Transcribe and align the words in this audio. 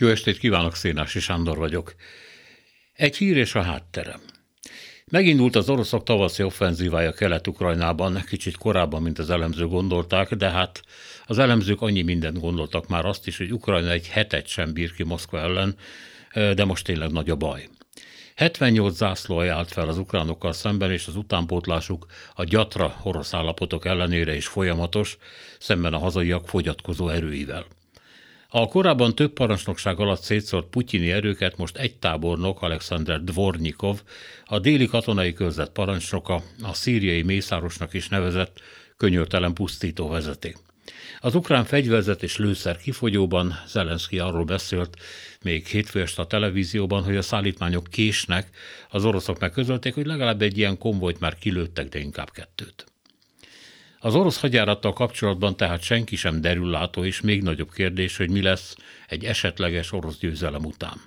Jó 0.00 0.08
estét 0.08 0.38
kívánok, 0.38 0.74
Szénási 0.74 1.20
Sándor 1.20 1.56
vagyok. 1.56 1.94
Egy 2.92 3.16
hír 3.16 3.36
és 3.36 3.54
a 3.54 3.62
hátterem. 3.62 4.20
Megindult 5.04 5.56
az 5.56 5.68
oroszok 5.68 6.02
tavaszi 6.02 6.42
offenzívája 6.42 7.12
Kelet-Ukrajnában, 7.12 8.22
kicsit 8.26 8.56
korábban, 8.56 9.02
mint 9.02 9.18
az 9.18 9.30
elemzők 9.30 9.68
gondolták, 9.68 10.34
de 10.34 10.50
hát 10.50 10.82
az 11.26 11.38
elemzők 11.38 11.80
annyi 11.80 12.02
mindent 12.02 12.40
gondoltak 12.40 12.88
már 12.88 13.04
azt 13.04 13.26
is, 13.26 13.38
hogy 13.38 13.52
Ukrajna 13.52 13.90
egy 13.90 14.08
hetet 14.08 14.46
sem 14.46 14.72
bír 14.72 14.92
ki 14.92 15.02
Moszkva 15.02 15.38
ellen, 15.38 15.76
de 16.32 16.64
most 16.64 16.84
tényleg 16.84 17.10
nagy 17.10 17.30
a 17.30 17.36
baj. 17.36 17.68
78 18.34 18.96
zászló 18.96 19.42
állt 19.42 19.72
fel 19.72 19.88
az 19.88 19.98
ukránokkal 19.98 20.52
szemben, 20.52 20.90
és 20.90 21.06
az 21.06 21.16
utánpótlásuk 21.16 22.06
a 22.34 22.44
gyatra 22.44 22.96
orosz 23.02 23.34
állapotok 23.34 23.86
ellenére 23.86 24.34
is 24.34 24.46
folyamatos, 24.46 25.16
szemben 25.58 25.94
a 25.94 25.98
hazaiak 25.98 26.48
fogyatkozó 26.48 27.08
erőivel. 27.08 27.66
A 28.50 28.68
korábban 28.68 29.14
több 29.14 29.32
parancsnokság 29.32 30.00
alatt 30.00 30.22
szétszórt 30.22 30.66
putyini 30.66 31.10
erőket 31.10 31.56
most 31.56 31.76
egy 31.76 31.96
tábornok, 31.96 32.62
Alexander 32.62 33.24
Dvornikov, 33.24 34.02
a 34.44 34.58
déli 34.58 34.86
katonai 34.86 35.32
körzet 35.32 35.70
parancsnoka, 35.70 36.42
a 36.62 36.74
szíriai 36.74 37.22
mészárosnak 37.22 37.94
is 37.94 38.08
nevezett, 38.08 38.60
könyörtelen 38.96 39.54
pusztító 39.54 40.08
vezeti. 40.08 40.54
Az 41.20 41.34
ukrán 41.34 41.64
fegyverzet 41.64 42.22
és 42.22 42.36
lőszer 42.36 42.76
kifogyóban 42.76 43.54
Zelenszky 43.66 44.18
arról 44.18 44.44
beszélt, 44.44 44.96
még 45.42 45.66
hétfő 45.66 46.04
a 46.16 46.26
televízióban, 46.26 47.02
hogy 47.02 47.16
a 47.16 47.22
szállítmányok 47.22 47.86
késnek, 47.90 48.50
az 48.90 49.04
oroszok 49.04 49.38
megközölték, 49.38 49.94
hogy 49.94 50.06
legalább 50.06 50.42
egy 50.42 50.58
ilyen 50.58 50.78
konvojt 50.78 51.20
már 51.20 51.38
kilőttek, 51.38 51.88
de 51.88 51.98
inkább 51.98 52.30
kettőt. 52.30 52.86
Az 54.00 54.14
orosz 54.14 54.40
hadjárattal 54.40 54.92
kapcsolatban 54.92 55.56
tehát 55.56 55.82
senki 55.82 56.16
sem 56.16 56.40
derüllátó, 56.40 57.04
és 57.04 57.20
még 57.20 57.42
nagyobb 57.42 57.72
kérdés, 57.72 58.16
hogy 58.16 58.30
mi 58.30 58.42
lesz 58.42 58.76
egy 59.08 59.24
esetleges 59.24 59.92
orosz 59.92 60.18
győzelem 60.18 60.64
után. 60.64 61.00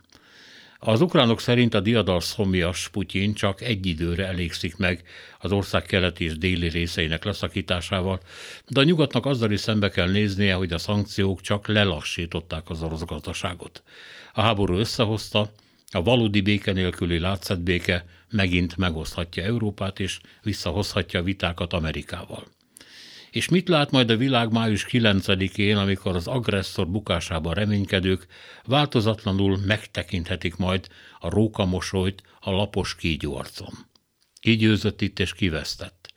Az 0.84 1.02
ukránok 1.02 1.40
szerint 1.40 1.74
a 1.74 1.80
diadal 1.80 2.22
szomjas 2.22 2.90
Putyin 2.90 3.34
csak 3.34 3.62
egy 3.62 3.86
időre 3.86 4.28
elégszik 4.28 4.78
meg 4.78 5.04
az 5.40 5.52
ország 5.52 5.84
keleti 5.84 6.24
és 6.24 6.38
déli 6.38 6.70
részeinek 6.70 7.24
leszakításával, 7.24 8.20
de 8.68 8.80
a 8.80 8.84
nyugatnak 8.84 9.26
azzal 9.26 9.52
is 9.52 9.60
szembe 9.60 9.90
kell 9.90 10.12
néznie, 10.12 10.54
hogy 10.54 10.74
a 10.74 10.78
szankciók 10.78 11.42
csak 11.42 11.68
lelassították 11.68 12.70
az 12.70 12.82
orosz 12.82 13.06
gazdaságot. 13.06 13.84
A 14.34 14.42
háború 14.42 14.76
összehozta, 14.76 15.52
a 15.92 16.02
valódi 16.02 16.42
béke 16.42 16.72
nélküli 16.72 17.20
látszatbéke 17.20 18.06
megint 18.30 18.78
megoszthatja 18.78 19.44
Európát 19.44 20.00
és 20.00 20.20
visszahozhatja 20.42 21.24
vitákat 21.24 21.74
Amerikával. 21.74 22.44
És 23.32 23.50
mit 23.50 23.70
lát 23.70 23.92
majd 23.92 24.10
a 24.10 24.18
világ 24.18 24.52
május 24.52 24.86
9-én, 24.90 25.78
amikor 25.78 26.16
az 26.16 26.28
agresszor 26.28 26.88
bukásában 26.88 27.54
reménykedők 27.54 28.26
változatlanul 28.66 29.58
megtekinthetik 29.66 30.56
majd 30.56 30.88
a 31.20 31.30
rókamosolyt 31.30 32.24
a 32.40 32.52
lapos 32.52 32.96
kígyó 32.96 33.36
arcon? 33.36 33.74
Ki 34.40 34.56
győzött 34.56 35.02
itt 35.02 35.20
és 35.20 35.34
kivesztett? 35.34 36.14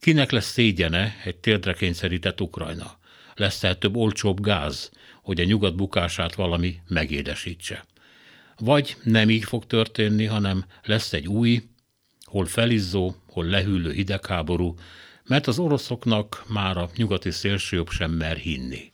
Kinek 0.00 0.30
lesz 0.30 0.50
szégyene 0.50 1.16
egy 1.24 1.36
térdre 1.36 1.72
kényszerített 1.72 2.40
Ukrajna? 2.40 2.98
Lesz-e 3.34 3.74
több 3.74 3.96
olcsóbb 3.96 4.40
gáz, 4.40 4.90
hogy 5.22 5.40
a 5.40 5.44
nyugat 5.44 5.76
bukását 5.76 6.34
valami 6.34 6.80
megédesítse? 6.88 7.84
Vagy 8.58 8.96
nem 9.02 9.30
így 9.30 9.44
fog 9.44 9.66
történni, 9.66 10.24
hanem 10.24 10.64
lesz 10.82 11.12
egy 11.12 11.26
új, 11.26 11.62
hol 12.24 12.46
felizzó, 12.46 13.14
hol 13.26 13.44
lehűlő 13.44 13.92
hidegháború, 13.92 14.74
mert 15.26 15.46
az 15.46 15.58
oroszoknak 15.58 16.44
már 16.48 16.76
a 16.76 16.90
nyugati 16.96 17.30
szélsőjobb 17.30 17.88
sem 17.88 18.10
mer 18.10 18.36
hinni. 18.36 18.92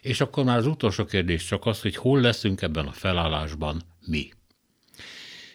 És 0.00 0.20
akkor 0.20 0.44
már 0.44 0.56
az 0.56 0.66
utolsó 0.66 1.04
kérdés 1.04 1.44
csak 1.44 1.66
az, 1.66 1.80
hogy 1.80 1.96
hol 1.96 2.20
leszünk 2.20 2.62
ebben 2.62 2.86
a 2.86 2.92
felállásban 2.92 3.82
mi. 4.06 4.32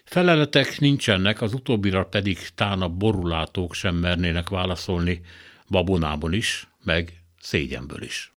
Feleletek 0.03 0.79
nincsenek, 0.79 1.41
az 1.41 1.53
utóbbira 1.53 2.05
pedig 2.05 2.37
tán 2.55 2.81
a 2.81 2.89
borulátók 2.89 3.73
sem 3.73 3.95
mernének 3.95 4.49
válaszolni 4.49 5.21
babonából 5.69 6.33
is, 6.33 6.67
meg 6.83 7.23
szégyenből 7.39 8.01
is. 8.03 8.31